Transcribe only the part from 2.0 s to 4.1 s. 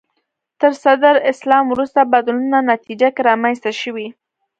بدلونونو نتیجه کې رامنځته شوي